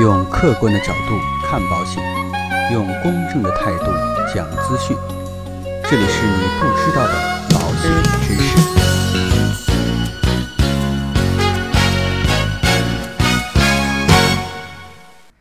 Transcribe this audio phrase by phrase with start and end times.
[0.00, 2.00] 用客观的角度看保险，
[2.72, 3.86] 用公正的态度
[4.32, 4.96] 讲资讯。
[5.90, 7.14] 这里是你不知道的
[7.50, 7.90] 保险
[8.22, 8.56] 知识。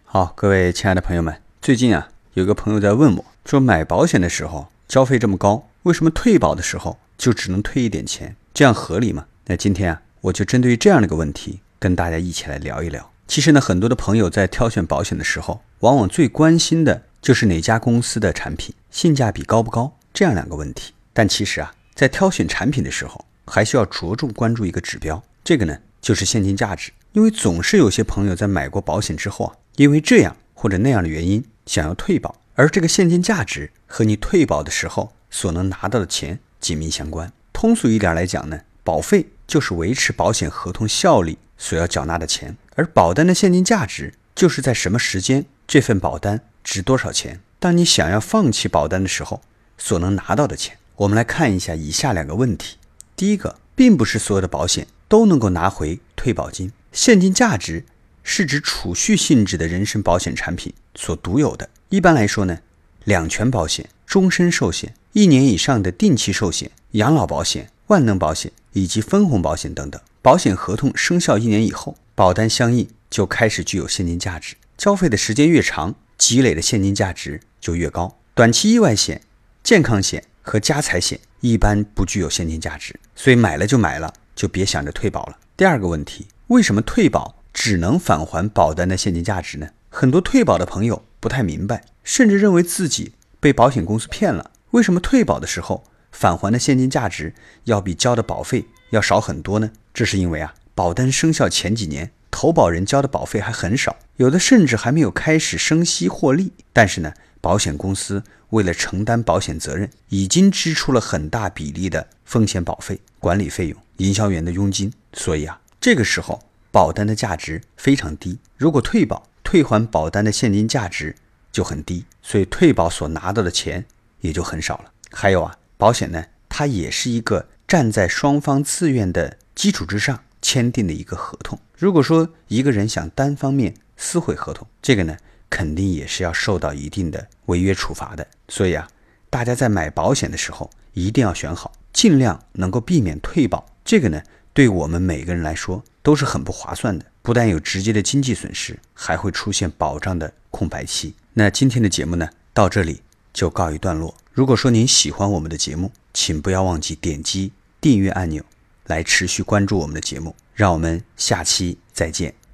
[0.06, 8.36] 好，各位亲爱的朋友们，最近啊，有个朋友在问我，说买保险的时候交费这么高，为什么退保的时候就只能退一点钱？
[8.56, 9.26] 这样合理吗？
[9.46, 13.12] 那今天啊，我就针对这样的一个问题，跟大家一起来聊一聊。
[13.28, 20.94] 其实呢，很多的朋友在挑选保险的时候，往往最关心的就是哪家公司的产品性价比高不高这样两个问题。
[21.14, 26.92] 但其实啊，在挑选产品的时候，还需要着重关注一个指标，这个呢就是现金价值。
[27.12, 37.32] 因为总是有些朋友在买过保险之后啊，因为这样或者那样的原因想要退保，而这个现金价值和你退保的时候所能拿到的钱紧密相关。
[37.52, 47.42] 通俗一点来讲呢，保费就是维持保险合同效力所要缴纳的钱，而保单的现金价值就是在什么时间这份保单值多少钱。
[47.60, 49.42] 当你想要放弃保单的时候
[49.80, 50.78] 所能拿到的钱。
[50.98, 52.78] 我们来看一下以下两个问题：
[53.16, 56.72] 第一个，并不是所有的保险都能够拿回退保金。
[56.92, 57.84] 现金价值
[58.24, 61.70] 是指储蓄性质的人身保险产品所独有的。
[61.90, 62.60] 一般来说呢，
[63.04, 74.56] 两全保险、终身寿险、一年以上的定期寿险、养老保险、万能保险以及分红保险等等，保险合同生效一年以后，保单相应就开始具有现金价值。
[74.76, 78.18] 交费的时间越长，积累的现金价值就越高。
[78.34, 79.22] 短期意外险、
[79.62, 85.38] 健康险和家财险一般不具有现金价值，所以买了就买了，就别想着退保了。
[85.56, 86.26] 第二个问题。
[86.48, 89.70] 为什么退保只能返还保单的现金价值呢？
[89.90, 94.50] 很多退保的朋友不太明白，甚至认为自己被保险公司骗了。
[94.72, 99.70] 为什么退保的时候返还的现金价值要比交的保费要少很多呢？
[99.94, 106.52] 这是因为啊，保单生效前几年，投保人交的保费还很少，有的甚至还没有开始生息获利。
[106.72, 107.12] 但是呢，
[107.42, 115.60] 保险公司为了承担保险责任，已经支出了很大比例的风险保费、管理费用、营销员的佣金，所以啊。
[115.82, 116.40] 这个时候，
[116.72, 118.38] 保单的价值非常低。
[118.56, 121.16] 如果退保，退还保单的现金价值
[121.52, 123.84] 就很低，所以退保所拿到的钱
[124.22, 124.92] 也就很少了。
[125.10, 131.60] 还有啊，保险呢，它也是一个站在双方自愿的基础之上签订的一个合同。
[131.78, 135.18] 如果说一个人想单方面撕毁合同，这个呢，
[135.50, 138.26] 肯定也是要受到一定的违约处罚的。
[138.48, 138.88] 所以啊，
[139.30, 143.66] 大家在买保险的时候一定要选好，尽量能够避免退保。
[143.84, 144.22] 这个呢。
[144.54, 151.14] 对我们每个人来说都是很不划算的，不但有直接的经济损失，还会出现保障的空白期。
[151.34, 154.16] 那今天的节目呢，到这里就告一段落。
[154.34, 158.44] 如果说您喜欢我们的节目，请不要忘记点击订阅按钮，
[158.88, 160.36] 来持续关注我们的节目。
[160.58, 162.47] 让我们下期再见。